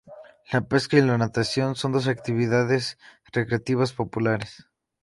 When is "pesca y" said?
0.61-1.01